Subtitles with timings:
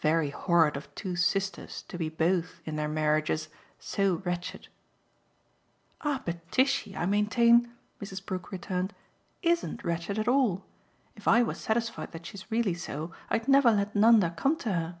[0.00, 4.68] "Very horrid of two sisters to be both, in their marriages, so wretched."
[6.00, 8.24] "Ah but Tishy, I maintain," Mrs.
[8.24, 8.94] Brook returned,
[9.42, 10.64] "ISN'T wretched at all.
[11.14, 14.98] If I were satisfied that she's really so I'd never let Nanda come to her."